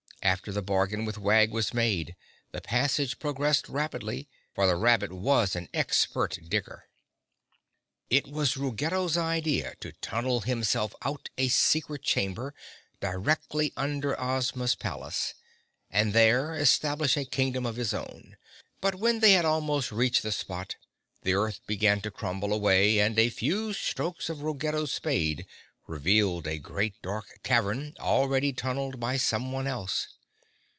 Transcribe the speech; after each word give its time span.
After 0.23 0.51
the 0.51 0.61
bargain 0.61 1.03
with 1.03 1.17
Wag 1.17 1.49
was 1.49 1.73
made, 1.73 2.15
the 2.51 2.61
passage 2.61 3.17
progressed 3.17 3.67
rapidly, 3.67 4.29
for 4.53 4.67
the 4.67 4.75
rabbit 4.75 5.11
was 5.11 5.55
an 5.55 5.67
expert 5.73 6.37
digger. 6.47 6.87
It 8.11 8.27
was 8.27 8.55
Ruggedo's 8.55 9.17
idea 9.17 9.73
to 9.79 9.91
tunnel 9.93 10.41
himself 10.41 10.93
out 11.01 11.29
a 11.39 11.47
secret 11.47 12.03
chamber, 12.03 12.53
directly 12.99 13.73
under 13.75 14.17
Ozma's 14.21 14.75
palace, 14.75 15.33
and 15.89 16.13
there 16.13 16.53
establish 16.53 17.17
a 17.17 17.25
kingdom 17.25 17.65
of 17.65 17.75
his 17.77 17.91
own. 17.91 18.37
But 18.79 18.93
when 18.95 19.21
they 19.21 19.31
had 19.31 19.43
almost 19.43 19.91
reached 19.91 20.21
the 20.21 20.31
spot, 20.31 20.75
the 21.23 21.33
earth 21.33 21.61
began 21.65 21.99
to 22.01 22.11
crumble 22.11 22.53
away, 22.53 22.99
and 22.99 23.17
a 23.17 23.29
few 23.29 23.73
strokes 23.73 24.29
of 24.29 24.43
Ruggedo's 24.43 24.93
spade 24.93 25.47
revealed 25.87 26.47
a 26.47 26.57
great 26.57 26.93
dark 27.01 27.39
cavern, 27.43 27.93
already 27.99 28.53
tunneled 28.53 28.97
by 28.99 29.17
someone 29.17 29.67
else. 29.67 30.07